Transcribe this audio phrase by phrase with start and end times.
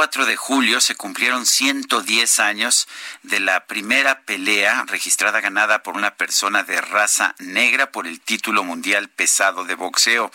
[0.00, 2.88] 4 de julio se cumplieron 110 años
[3.22, 8.64] de la primera pelea registrada ganada por una persona de raza negra por el título
[8.64, 10.32] mundial pesado de boxeo,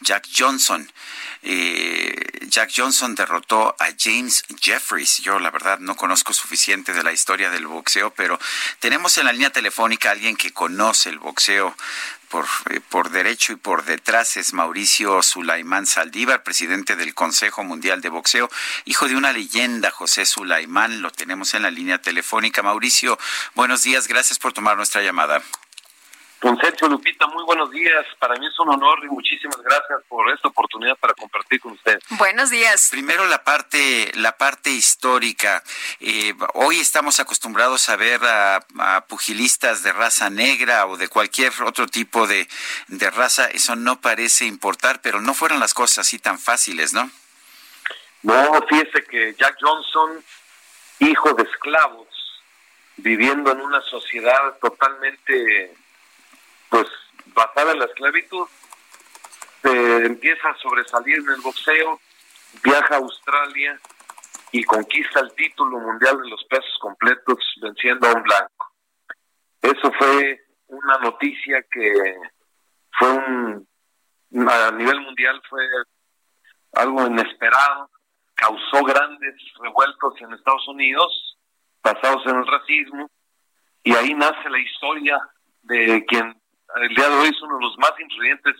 [0.00, 0.90] Jack Johnson.
[1.42, 2.14] Eh,
[2.46, 5.18] Jack Johnson derrotó a James Jeffries.
[5.18, 8.38] Yo la verdad no conozco suficiente de la historia del boxeo, pero
[8.78, 11.76] tenemos en la línea telefónica a alguien que conoce el boxeo
[12.32, 18.00] por, eh, por derecho y por detrás es Mauricio Sulaimán Saldívar, presidente del Consejo Mundial
[18.00, 18.48] de Boxeo,
[18.86, 21.02] hijo de una leyenda, José Sulaimán.
[21.02, 22.62] Lo tenemos en la línea telefónica.
[22.62, 23.18] Mauricio,
[23.54, 25.42] buenos días, gracias por tomar nuestra llamada.
[26.42, 28.04] Don Sergio Lupita, muy buenos días.
[28.18, 32.00] Para mí es un honor y muchísimas gracias por esta oportunidad para compartir con usted.
[32.18, 32.88] Buenos días.
[32.90, 35.62] Primero la parte, la parte histórica.
[36.00, 38.60] Eh, hoy estamos acostumbrados a ver a,
[39.08, 42.48] pugilistas de raza negra o de cualquier otro tipo de,
[42.88, 43.46] de raza.
[43.46, 47.08] Eso no parece importar, pero no fueron las cosas así tan fáciles, ¿no?
[48.22, 50.24] No, fíjese que Jack Johnson,
[50.98, 52.08] hijo de esclavos,
[52.96, 55.76] viviendo en una sociedad totalmente
[56.72, 56.86] pues
[57.34, 58.48] basada en la esclavitud,
[59.60, 62.00] se empieza a sobresalir en el boxeo,
[62.64, 63.78] viaja a Australia
[64.52, 68.72] y conquista el título mundial de los pesos completos venciendo a un blanco.
[69.60, 71.92] Eso fue una noticia que
[72.98, 73.68] fue un,
[74.48, 75.62] a nivel mundial fue
[76.72, 77.90] algo inesperado,
[78.34, 81.36] causó grandes revueltos en Estados Unidos
[81.82, 83.10] basados en el racismo
[83.84, 85.18] y ahí nace la historia
[85.64, 86.41] de quien
[86.80, 88.56] el día de hoy es uno de los más influyentes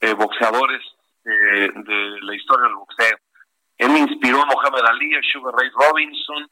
[0.00, 0.82] eh, boxeadores
[1.24, 3.16] de la historia del boxeo.
[3.78, 6.48] Él inspiró a Mohamed Ali, a Sugar Ray Robinson,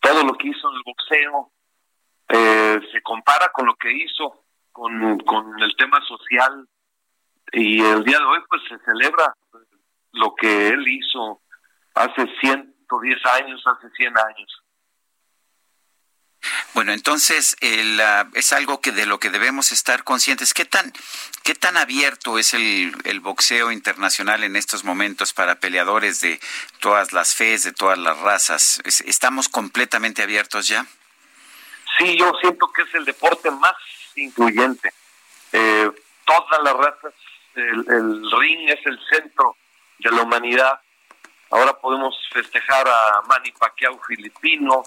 [0.00, 1.52] todo lo que hizo en el boxeo
[2.28, 6.66] eh, se compara con lo que hizo con, con el tema social
[7.52, 9.34] y el día de hoy pues se celebra
[10.12, 11.40] lo que él hizo
[11.94, 14.61] hace 110 años, hace 100 años.
[16.82, 20.52] Bueno, entonces es algo que de lo que debemos estar conscientes.
[20.52, 20.92] ¿Qué tan,
[21.44, 26.40] qué tan abierto es el, el, boxeo internacional en estos momentos para peleadores de
[26.80, 28.82] todas las fees, de todas las razas?
[29.06, 30.84] ¿Estamos completamente abiertos ya?
[31.98, 33.76] Sí, yo siento que es el deporte más
[34.16, 34.92] incluyente.
[35.52, 35.88] Eh,
[36.24, 37.14] todas las razas,
[37.54, 39.56] el, el ring es el centro
[40.00, 40.80] de la humanidad.
[41.48, 44.82] Ahora podemos festejar a Manny Pacquiao filipino,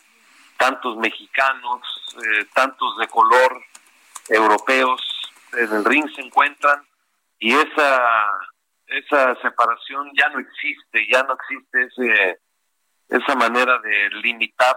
[0.57, 1.81] tantos mexicanos,
[2.17, 3.63] eh, tantos de color
[4.29, 5.01] europeos
[5.53, 6.83] en el ring se encuentran
[7.39, 8.01] y esa
[8.87, 12.39] esa separación ya no existe, ya no existe ese
[13.09, 14.75] esa manera de limitar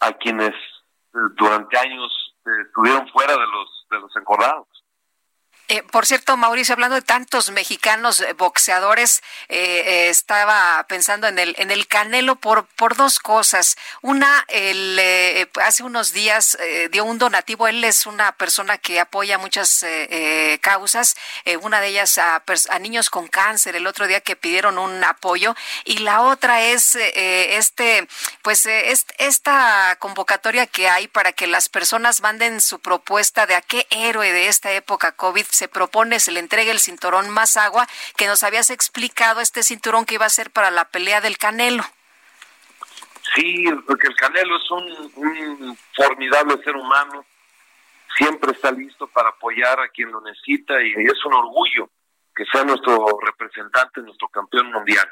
[0.00, 2.10] a quienes eh, durante años
[2.46, 4.81] eh, estuvieron fuera de los de los encordados.
[5.68, 11.54] Eh, por cierto, Mauricio, hablando de tantos mexicanos eh, boxeadores, eh, estaba pensando en el
[11.58, 13.76] en el Canelo por por dos cosas.
[14.02, 15.00] Una, el,
[15.64, 16.58] hace unos días
[16.90, 17.68] dio un donativo.
[17.68, 19.84] Él es una persona que apoya muchas
[20.60, 21.16] causas.
[21.60, 23.76] una de ellas a, a, niños con cáncer.
[23.76, 28.06] El otro día que pidieron un apoyo y la otra es este,
[28.42, 33.86] pues esta convocatoria que hay para que las personas manden su propuesta de a qué
[33.90, 37.86] héroe de esta época COVID se propone se le entregue el cinturón más agua,
[38.16, 41.84] que nos habías explicado este cinturón que iba a ser para la pelea del Canelo.
[43.34, 47.24] Sí, porque el Canelo es un, formidable ser humano,
[48.16, 51.88] siempre está listo para apoyar a quien lo necesita y es un orgullo
[52.34, 55.08] que sea nuestro representante, nuestro campeón mundial.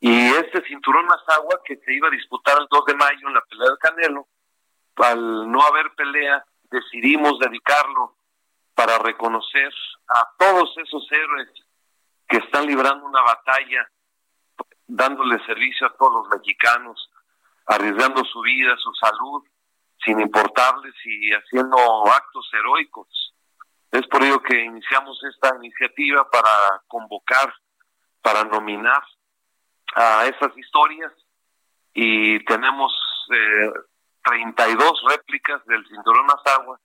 [0.00, 3.34] Y este cinturón más agua que se iba a disputar el 2 de mayo en
[3.34, 4.28] la pelea del Canelo,
[4.96, 8.16] al no haber pelea, decidimos dedicarlo
[8.80, 9.70] para reconocer
[10.08, 11.50] a todos esos héroes
[12.26, 13.86] que están librando una batalla,
[14.86, 17.10] dándole servicio a todos los mexicanos,
[17.66, 19.44] arriesgando su vida, su salud,
[20.02, 23.34] sin importarles y haciendo actos heroicos.
[23.90, 27.52] Es por ello que iniciamos esta iniciativa para convocar,
[28.22, 29.02] para nominar
[29.94, 31.12] a esas historias
[31.92, 32.94] y tenemos
[33.30, 33.72] eh,
[34.24, 36.80] 32 réplicas del Cinturón Azagua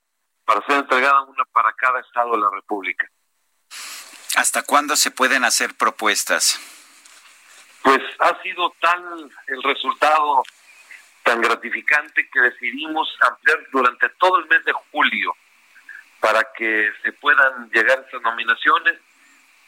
[0.45, 3.09] para ser entregada una para cada estado de la República.
[4.35, 6.59] ¿Hasta cuándo se pueden hacer propuestas?
[7.85, 10.43] pues ha sido tal el resultado
[11.21, 15.35] tan gratificante que decidimos ampliar durante todo el mes de julio
[16.19, 18.99] para que se puedan llegar estas nominaciones.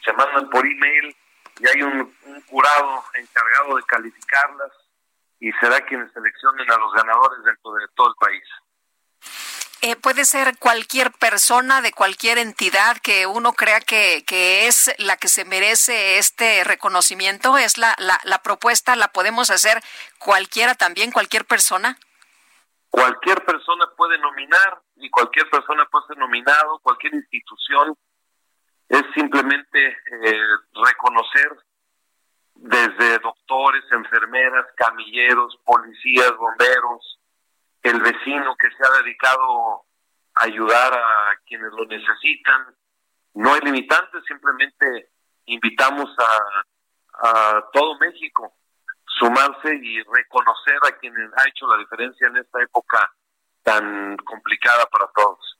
[0.04, 1.16] Se mandan por email
[1.60, 2.12] y hay un,
[2.48, 4.72] jurado encargado de calificarlas
[5.38, 8.44] y será quienes seleccionen a los ganadores dentro de todo el país.
[9.80, 15.16] Eh, puede ser cualquier persona de cualquier entidad que uno crea que, que es la
[15.16, 17.56] que se merece este reconocimiento.
[17.56, 18.96] ¿Es la, la, la propuesta?
[18.96, 19.80] ¿La podemos hacer
[20.18, 21.96] cualquiera también, cualquier persona?
[22.90, 27.96] Cualquier persona puede nominar y cualquier persona puede ser nominado, cualquier institución.
[28.88, 30.40] Es simplemente eh,
[30.84, 31.56] reconocer
[32.54, 37.17] desde doctores, enfermeras, camilleros, policías, bomberos,
[37.82, 39.84] el vecino que se ha dedicado
[40.34, 42.74] a ayudar a quienes lo necesitan.
[43.34, 45.10] No hay limitantes, simplemente
[45.46, 48.54] invitamos a, a todo México
[49.18, 53.12] sumarse y reconocer a quienes ha hecho la diferencia en esta época
[53.62, 55.58] tan complicada para todos.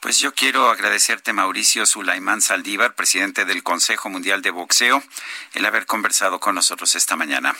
[0.00, 5.02] Pues yo quiero agradecerte, Mauricio Sulaimán Saldívar, presidente del Consejo Mundial de Boxeo,
[5.54, 7.54] el haber conversado con nosotros esta mañana.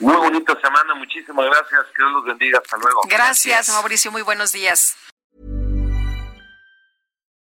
[0.00, 3.00] Muy bonita semana, muchísimas gracias, que Dios los bendiga, hasta luego.
[3.08, 4.94] Gracias, Mauricio, muy buenos días.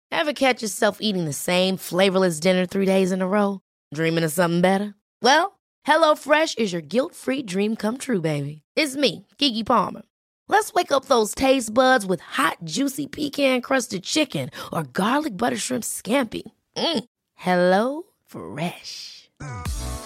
[0.10, 3.60] Ever catch yourself eating the same flavorless dinner three days in a row?
[3.94, 4.96] Dreaming of something better?
[5.22, 8.64] Well, HelloFresh is your guilt-free dream come true, baby.
[8.76, 10.02] It's me, Kiki Palmer.
[10.48, 15.84] Let's wake up those taste buds with hot, juicy pecan-crusted chicken or garlic butter shrimp
[15.84, 16.44] scampi.
[16.76, 17.04] Mm.
[17.36, 19.30] Hello Fresh.